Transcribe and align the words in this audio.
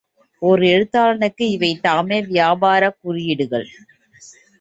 ஓர் 0.41 0.61
எழுத்தாளனுக்கு 0.61 1.45
இவைதாமே 1.49 2.27
வியாபாரக் 2.27 2.97
குறியீடுகள்? 3.01 3.67